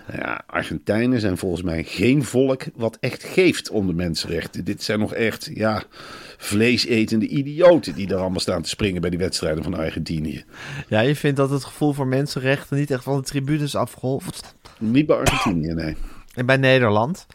[0.06, 4.64] Nou Ja, Argentijnen zijn volgens mij geen volk wat echt geeft om de mensenrechten.
[4.64, 5.82] Dit zijn nog echt, ja,
[6.36, 10.44] vleesetende idioten die daar allemaal staan te springen bij die wedstrijden van Argentinië.
[10.88, 14.54] Ja, je vindt dat het gevoel voor mensenrechten niet echt van de tribunes afgeholfd.
[14.78, 15.96] Niet bij Argentinië, nee.
[16.34, 17.26] En bij Nederland?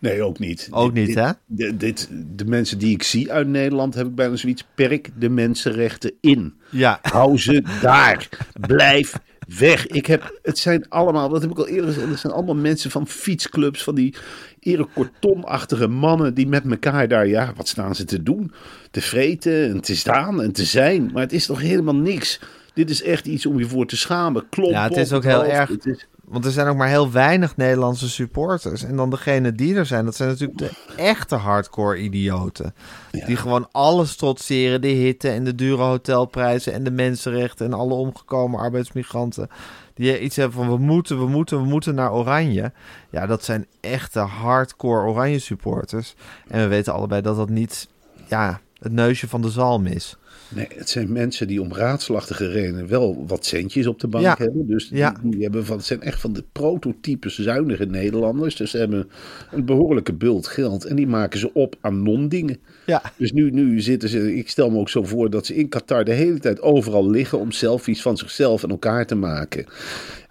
[0.00, 0.68] Nee, ook niet.
[0.70, 1.30] Ook Dit- niet, hè?
[1.46, 4.64] Dit, dit- de mensen die ik zie uit Nederland heb ik bijna zoiets.
[4.74, 6.54] Perk de mensenrechten in.
[6.70, 6.98] Ja.
[7.02, 8.28] Hou ze daar.
[8.60, 9.18] Blijf
[9.58, 9.86] weg.
[9.86, 12.90] Ik heb, het zijn allemaal, dat heb ik al eerder gezegd, het zijn allemaal mensen
[12.90, 14.14] van fietsclubs, van die
[14.60, 18.52] erekortonachtige mannen die met elkaar daar, ja, wat staan ze te doen?
[18.90, 21.10] Te vreten en te staan en te zijn.
[21.12, 22.40] Maar het is toch helemaal niks.
[22.74, 24.48] Dit is echt iets om je voor te schamen.
[24.48, 25.68] Klop Ja, het is ook heel erg.
[25.68, 28.84] Het is- Want er zijn ook maar heel weinig Nederlandse supporters.
[28.84, 32.74] En dan degene die er zijn, dat zijn natuurlijk de echte hardcore idioten.
[33.10, 34.80] Die gewoon alles trotseren.
[34.80, 39.48] De hitte en de dure hotelprijzen en de mensenrechten en alle omgekomen arbeidsmigranten.
[39.94, 42.72] Die iets hebben van we moeten, we moeten, we moeten naar Oranje.
[43.10, 46.14] Ja, dat zijn echte hardcore Oranje supporters.
[46.48, 47.88] En we weten allebei dat dat niet
[48.28, 50.16] ja, het neusje van de zalm is.
[50.54, 54.34] Nee, het zijn mensen die om raadslachtige redenen wel wat centjes op de bank Ja.
[54.38, 54.66] hebben.
[54.66, 55.16] Dus die, Ja.
[55.22, 58.56] die hebben van, het zijn echt van de prototypes zuinige Nederlanders.
[58.56, 59.08] Dus ze hebben
[59.50, 62.58] een behoorlijke bult geld en die maken ze op aan non-dingen.
[62.86, 63.02] Ja.
[63.16, 66.04] Dus nu, nu zitten ze, ik stel me ook zo voor dat ze in Qatar
[66.04, 69.66] de hele tijd overal liggen om selfies van zichzelf en elkaar te maken.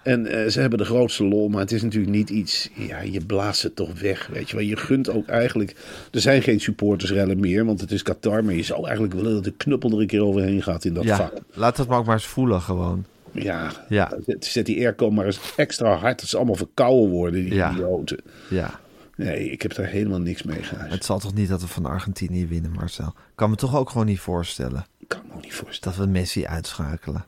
[0.03, 2.69] En eh, ze hebben de grootste lol, maar het is natuurlijk niet iets.
[2.75, 4.27] Ja, je blaast het toch weg.
[4.27, 5.75] Weet je wel, je gunt ook eigenlijk.
[6.11, 8.43] Er zijn geen supportersrellen meer, want het is Qatar.
[8.43, 11.03] Maar je zou eigenlijk willen dat de knuppel er een keer overheen gaat in dat
[11.03, 11.33] Ja, vak.
[11.53, 13.05] laat dat maar ook maar eens voelen gewoon.
[13.31, 14.11] Ja, Ja.
[14.39, 16.19] Zet, die airco maar eens extra hard.
[16.19, 17.71] Dat ze allemaal verkouden worden, die Ja.
[17.71, 18.17] idioten.
[18.49, 18.79] Ja.
[19.15, 20.93] Nee, ik heb daar helemaal niks mee gehuisd.
[20.93, 23.07] Het zal toch niet dat we van Argentinië winnen, Marcel?
[23.07, 25.97] Ik kan me toch ook gewoon niet voorstellen Ik kan me ook niet voorstellen.
[25.97, 27.25] dat we Messi uitschakelen.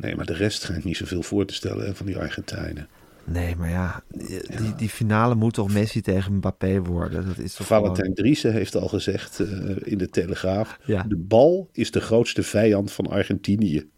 [0.00, 2.88] Nee, maar de rest schijnt niet zoveel voor te stellen hè, van die Argentijnen.
[3.24, 4.02] Nee, maar ja,
[4.56, 7.26] die, die finale moet toch Messi tegen Mbappé worden?
[7.26, 10.78] Dat is toch Valentijn Driessen heeft al gezegd eh, in de Telegraaf.
[10.84, 11.02] Ja.
[11.02, 13.88] De bal is de grootste vijand van Argentinië.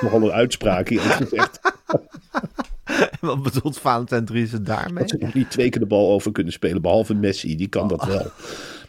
[0.00, 0.88] Nogal een uitspraak.
[0.88, 1.60] Heeft gezegd
[3.20, 4.98] Wat bedoelt Valentijn Driessen daarmee?
[4.98, 6.82] dat ze nog niet twee keer de bal over kunnen spelen.
[6.82, 8.26] Behalve Messi, die kan dat wel.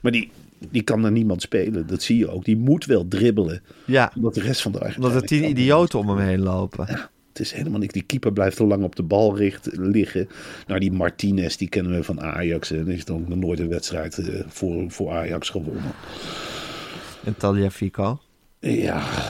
[0.01, 0.31] Maar die,
[0.71, 1.87] die kan naar niemand spelen.
[1.87, 2.45] Dat zie je ook.
[2.45, 3.61] Die moet wel dribbelen.
[3.85, 5.09] Ja, Omdat de rest van de Argentijnen...
[5.17, 6.85] omdat er tien idioten om hem heen lopen.
[7.29, 7.93] Het is helemaal niks.
[7.93, 10.27] Die keeper blijft te lang op de bal richt, liggen.
[10.67, 12.71] Nou, die Martinez, die kennen we van Ajax.
[12.71, 15.83] En heeft ook nog nooit een wedstrijd eh, voor, voor Ajax gewonnen.
[17.23, 18.19] En Taliafico,
[18.59, 18.71] Ja,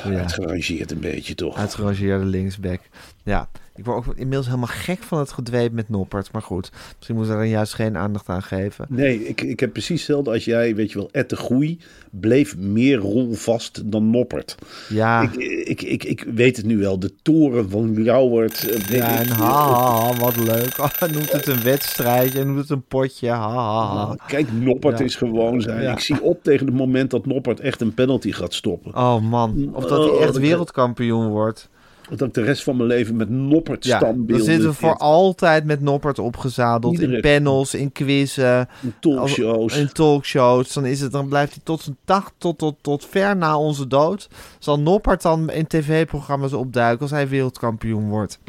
[0.04, 0.10] Ja.
[0.12, 1.58] het gerangeerd een beetje toch.
[1.58, 2.80] uitgerangeerde linksback.
[3.24, 6.31] Ja, ik word ook inmiddels helemaal gek van het gedweep met Noppert.
[6.31, 8.86] Maar goed, misschien moeten we er juist geen aandacht aan geven.
[8.89, 10.75] Nee, ik, ik heb precies hetzelfde als jij.
[10.75, 11.79] Weet je wel, Ed de Groei
[12.12, 14.55] bleef meer rolvast dan Noppert.
[14.89, 15.36] Ja, Ik,
[15.67, 16.99] ik, ik, ik weet het nu wel.
[16.99, 18.69] De toren van Ljouwert.
[18.69, 20.75] eh, ja en ha, wat leuk.
[20.99, 23.29] Hij noemt het een wedstrijdje, hij noemt het een potje.
[23.29, 24.15] Ha, ha, ha.
[24.27, 25.05] Kijk, Noppert Ja.
[25.05, 25.81] is gewoon zijn.
[25.81, 25.91] Ja.
[25.91, 28.95] Ik zie op tegen het moment dat Noppert echt een penalty gaat stoppen.
[28.95, 31.69] Oh man, of dat hij Oh, echt wereldkampioen wordt.
[32.15, 34.97] Dat ik de rest van mijn leven met Noppert Ja, dan standbeelden zitten we voor
[34.97, 36.93] altijd met Noppert opgezadeld.
[36.93, 39.78] Iedere- In panels, in quizzen, In talkshows.
[39.78, 40.73] in talkshows.
[40.73, 43.88] Dan, is het, dan blijft hij tot zijn dag, tot, tot, tot ver na onze
[43.88, 44.30] dood.
[44.60, 48.39] Zal Noppert dan in tv-programma's opduiken als hij wereldkampioen wordt?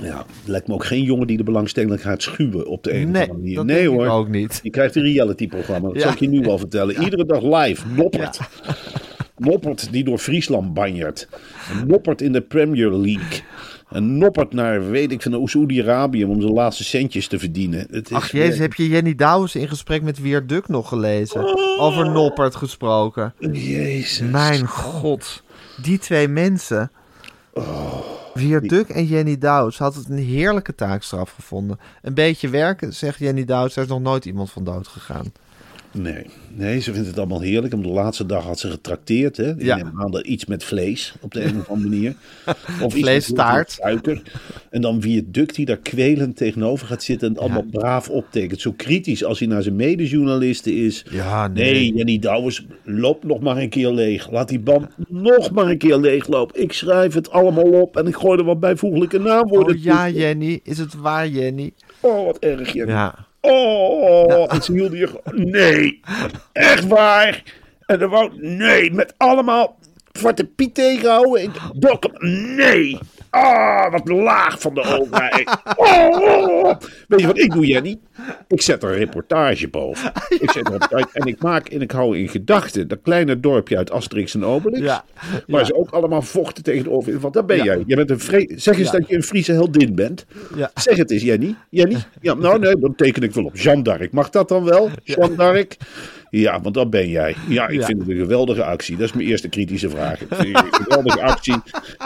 [0.00, 3.06] Ja, lijkt me ook geen jongen die de belangstelling gaat schuwen op de een of
[3.06, 3.54] andere manier.
[3.56, 4.06] dat nee hoor.
[4.06, 4.60] ook niet.
[4.62, 5.86] Je krijgt een reality-programma.
[5.88, 6.02] Dat Ja.
[6.02, 7.02] zal ik je nu wel vertellen.
[7.02, 7.88] Iedere dag live.
[7.96, 8.40] Noppert.
[9.36, 11.28] Noppert die door Friesland banjert.
[11.70, 13.42] Een Noppert in de Premier League.
[13.88, 17.86] Een Noppert naar, weet ik, van Oezudi-Arabië om zijn laatste centjes te verdienen.
[17.90, 21.44] Het is Ach jezus, heb je Jenny Douwes in gesprek met Wier Duk nog gelezen?
[21.78, 23.34] Over Noppert gesproken.
[23.52, 24.30] Jezus.
[24.30, 25.42] Mijn god.
[25.82, 26.90] Die twee mensen.
[28.34, 31.78] Vierduk en Jenny Douws had het een heerlijke taakstraf gevonden.
[32.02, 35.32] Een beetje werken, zegt Jenny Douws, daar is nog nooit iemand van dood gegaan.
[35.94, 37.74] Nee, nee, ze vindt het allemaal heerlijk.
[37.74, 39.36] Op de laatste dag had ze getrakteerd.
[39.36, 39.52] Hè?
[39.58, 39.92] Ja.
[39.94, 42.14] Hadden iets met vlees op de een of andere manier.
[42.82, 43.70] Of Vleestaart.
[43.70, 44.22] suiker.
[44.70, 48.08] En dan wie het dukt die daar kwelend tegenover gaat zitten en het allemaal braaf
[48.08, 48.60] optekent.
[48.60, 51.04] Zo kritisch als hij naar zijn medejournalisten is.
[51.10, 51.92] Ja, Nee, nee.
[51.94, 54.30] Jenny Douwers, loop nog maar een keer leeg.
[54.30, 56.62] Laat die band nog maar een keer leeglopen.
[56.62, 60.08] Ik schrijf het allemaal op en ik gooi er wat bijvoeglijke naamwoorden Oh ja.
[60.08, 61.72] Jenny, is het waar, Jenny?
[62.00, 62.92] Oh, wat erg, Jenny.
[62.92, 63.26] Ja.
[63.44, 65.50] Oh, en ze hielden je gewoon.
[65.50, 66.00] Nee,
[66.52, 67.42] echt waar.
[67.86, 68.30] En dan wou.
[68.40, 69.76] Nee, met allemaal
[70.12, 71.42] Zwarte Piet tegenhouden.
[71.42, 72.12] Ik, Dokkum,
[72.56, 72.98] nee.
[73.34, 75.56] Ah, wat laag van de overheid.
[75.76, 76.74] Oh,
[77.08, 77.98] weet je wat ik doe, Jenny?
[78.48, 80.12] Ik zet er een reportage boven.
[80.40, 83.90] Ik zet uit en ik maak en ik hou in gedachten dat kleine dorpje uit
[83.90, 84.82] Asterix en Obelix.
[84.84, 85.04] Ja,
[85.46, 85.66] Waar ja.
[85.66, 87.22] ze ook allemaal vochten tegen de overheid.
[87.22, 87.64] Want daar ben Ja.
[87.64, 87.82] jij.
[87.86, 90.26] Je bent een vre- zeg eens dat je een Friese heldin bent.
[90.56, 90.70] Ja.
[90.74, 91.54] Zeg het eens, Jenny.
[91.70, 91.96] Jenny?
[92.20, 93.56] Ja, nou nee, dan teken ik wel op.
[93.56, 94.12] Jeanne d'Arc.
[94.12, 94.90] Mag dat dan wel?
[95.02, 95.76] Jeanne d'Arc?
[96.40, 97.34] Ja, want dat ben jij.
[97.48, 97.86] Ja, ik Ja.
[97.86, 98.96] vind het een geweldige actie.
[98.96, 100.20] Dat is mijn eerste kritische vraag.
[100.20, 101.54] Ik vind je een geweldige actie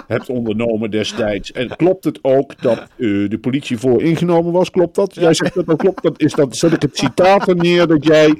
[0.07, 1.53] hebt ondernomen destijds.
[1.53, 2.87] En klopt het ook dat eh,
[3.29, 4.71] de politie voor ingenomen was?
[4.71, 5.14] Klopt dat?
[5.14, 6.03] Jij zegt dat dat klopt.
[6.03, 8.35] Dat is dat, zet ik het citaat er neer dat jij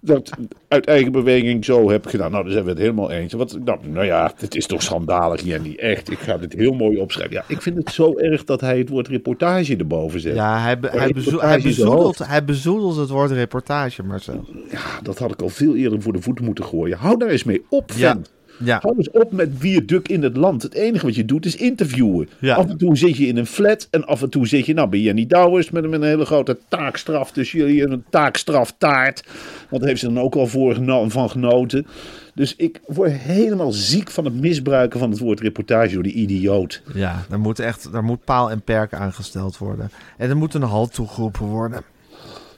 [0.00, 0.30] dat
[0.68, 2.30] uit eigen beweging zo hebt gedaan.
[2.30, 3.32] Nou, daar zijn we het helemaal eens.
[3.32, 5.74] Wat, nou, nou ja, het is toch schandalig, Jenny.
[5.76, 7.34] Echt, ik ga dit heel mooi opschrijven.
[7.36, 10.34] Ja, ik vind het zo erg dat hij het woord reportage erboven zet.
[10.34, 14.44] Ja, hij, be- hij, bezoedelt, hij bezoedelt het woord reportage, Marcel.
[14.70, 16.98] Ja, dat had ik al veel eerder voor de voeten moeten gooien.
[16.98, 18.12] Hou daar eens mee op, Ja.
[18.12, 18.34] vent.
[18.58, 18.78] Ja.
[18.82, 20.62] Hou eens op met duk in het land.
[20.62, 22.28] Het enige wat je doet is interviewen.
[22.40, 22.54] Ja.
[22.54, 24.88] Af en toe zit je in een flat en af en toe zit je nou,
[24.88, 29.24] bij Jenny Douwers met, met een hele grote taakstraf tussen jullie en een taakstraftaart.
[29.68, 30.74] Want daar heeft ze dan ook al voor
[31.08, 31.86] van genoten.
[32.34, 36.82] Dus ik word helemaal ziek van het misbruiken van het woord reportage door die idioot.
[36.94, 39.90] Ja, daar moet echt daar moet paal en perk aangesteld worden.
[40.16, 41.82] En er moet een halt toegeroepen worden.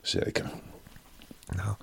[0.02, 0.44] Zeker.
[1.56, 1.74] Nou,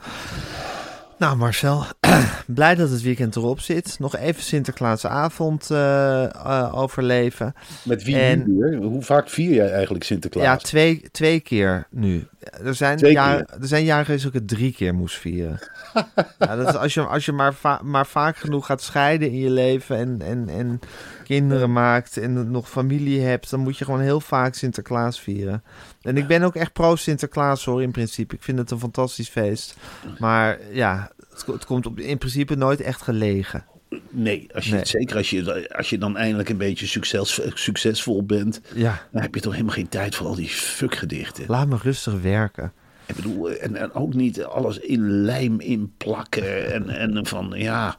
[1.20, 1.84] Marcel,
[2.48, 4.00] blij dat het weekend erop zit.
[4.00, 7.54] Nog even Sinterklaasavond eh, overleven.
[7.84, 8.78] Met wie En-?
[8.82, 10.46] Hoe vaak vier jij eigenlijk Sinterklaas?
[10.46, 12.28] Ja, twee, twee keer nu.
[12.64, 15.60] Er zijn, jaren, er zijn jaren geweest dat ik het drie keer moest vieren.
[16.40, 19.40] ja, dat is als je, als je maar, va- maar vaak genoeg gaat scheiden in
[19.40, 20.80] je leven en, en, en
[21.24, 25.64] kinderen maakt en nog familie hebt, dan moet je gewoon heel vaak Sinterklaas vieren.
[26.02, 28.36] En ik ben ook echt pro Sinterklaas hoor, in principe.
[28.36, 29.76] Ik vind het een fantastisch feest.
[30.20, 33.66] Maar ja, het, het komt op, in principe nooit echt gelegen.
[34.10, 34.86] Nee, als je, Nee.
[34.86, 39.36] zeker als je, als je dan eindelijk een beetje succes, succesvol bent, Ja, dan heb
[39.36, 41.44] je toch helemaal geen tijd voor al die fuckgedichten.
[41.48, 42.72] laat me rustig werken.
[43.06, 46.74] Ik bedoel, en, en ook niet alles in lijm inplakken.
[46.74, 47.98] En, en van, ja,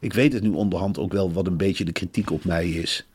[0.00, 3.06] ik weet het nu onderhand ook wel wat een beetje de kritiek op mij is.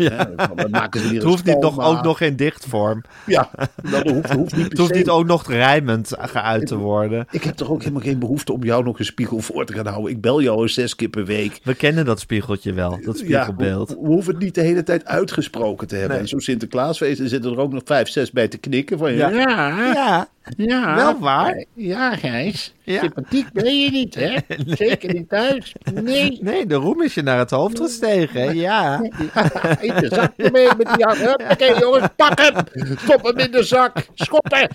[0.00, 0.30] Ja.
[0.70, 3.02] maken ze Het hoeft niet nog, ook nog in dichtvorm.
[3.26, 3.50] Ja,
[3.90, 7.26] dat hoeft, hoeft niet Het hoeft niet ook nog rijmend geuit te worden.
[7.30, 9.86] Ik heb toch ook helemaal geen behoefte om jou nog een spiegel voor te gaan
[9.86, 10.12] houden.
[10.12, 11.60] Ik bel jou zes keer per week.
[11.62, 13.88] We kennen dat spiegeltje wel, dat spiegelbeeld.
[13.88, 16.16] Ja, we, we hoeven het niet de hele tijd uitgesproken te hebben.
[16.16, 16.26] Nee.
[16.26, 18.98] Zo'n Sinterklaasfeest, er zitten er ook nog vijf, zes bij te knikken.
[18.98, 21.64] Van, ja, ja, ja, ja, wel waar.
[21.74, 22.74] Ja, Gijs.
[22.82, 23.00] Ja.
[23.00, 24.36] Sympathiek ben je niet, hè?
[24.86, 25.74] Zeker niet thuis.
[25.94, 26.38] Nee.
[26.42, 28.50] Nee, de roem is je naar het hoofd gestegen, hè?
[28.50, 29.00] ja.
[29.80, 31.18] In de zak ermee met die hand.
[31.18, 32.54] Huppakee, jongens, pak hem.
[32.98, 34.06] Stop hem in de zak.
[34.14, 34.68] Schoppen.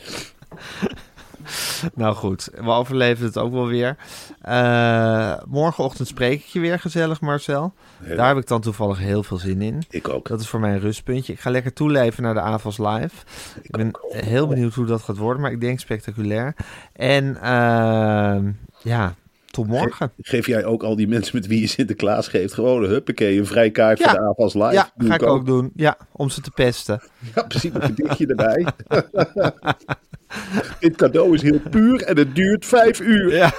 [1.93, 3.95] Nou goed, we overleven het ook wel weer.
[4.41, 7.73] Eh, morgenochtend spreek ik je weer gezellig, Marcel.
[8.15, 9.83] Daar heb ik dan toevallig heel veel zin in.
[9.89, 10.27] Ik ook.
[10.27, 11.33] Dat is voor mij een rustpuntje.
[11.33, 13.15] Ik ga lekker toeleven naar de AVAS Live.
[13.61, 16.55] Ik ben heel benieuwd hoe dat gaat worden, maar ik denk spectaculair.
[16.93, 19.13] En ehm, ja,
[19.51, 20.11] tot morgen.
[20.21, 23.45] Geef jij ook al die mensen met wie je Sinterklaas geeft gewoon een huppakee, een
[23.45, 24.09] vrijkaart Ja.
[24.09, 24.73] voor de AFAS Live?
[24.73, 25.71] Ja, ga ik ook doen.
[25.75, 27.01] Ja, om ze te pesten.
[27.35, 28.65] Ja, precies, een gedichtje erbij.
[30.79, 33.35] Dit cadeau is heel puur en het duurt vijf uur.
[33.35, 33.51] Ja.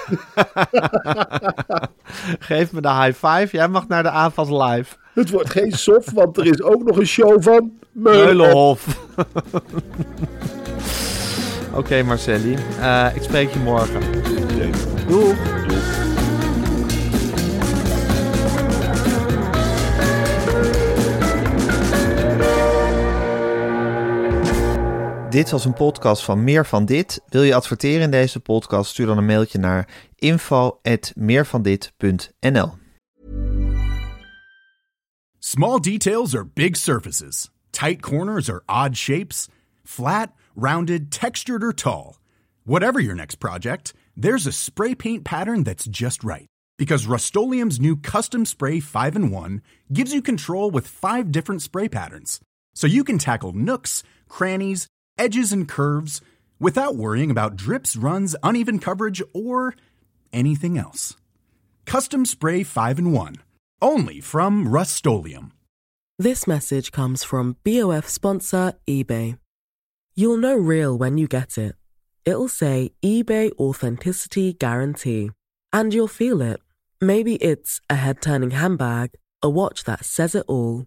[2.39, 3.49] Geef me de high five.
[3.51, 4.95] Jij mag naar de AVAS Live.
[5.15, 8.87] Het wordt geen soft, want er is ook nog een show van Meulenhof.
[9.17, 9.17] Meulenhof.
[11.75, 12.57] Oké, Marcelli.
[12.81, 14.01] Eh, ik spreek je morgen.
[15.09, 15.35] Doeg.
[25.37, 27.21] Dit was een podcast van Meer van Dit.
[27.29, 28.91] Wil je adverteren in deze podcast?
[28.91, 32.75] Stuur dan een mailtje naar info@meervandit.nl.
[35.39, 37.51] Small details are big surfaces.
[37.71, 39.49] Tight corners are odd shapes.
[39.85, 42.15] Flat, rounded, textured, or tall.
[42.63, 46.47] Whatever your next project, there's a spray paint pattern that's just right.
[46.77, 51.89] Because Rust-Oleum's new Custom Spray 5 in 1 gives you control with five different spray
[51.89, 52.41] patterns.
[52.73, 54.87] So you can tackle nooks, crannies,
[55.19, 56.21] edges, and curves
[56.59, 59.75] without worrying about drips, runs, uneven coverage, or
[60.33, 61.17] anything else.
[61.85, 63.37] Custom Spray 5 in 1.
[63.83, 65.07] Only from Rust
[66.19, 69.39] This message comes from BOF sponsor eBay.
[70.15, 71.77] You'll know real when you get it.
[72.25, 75.31] It'll say eBay Authenticity Guarantee.
[75.73, 76.61] And you'll feel it.
[77.01, 79.11] Maybe it's a head turning handbag,
[79.43, 80.87] a watch that says it all,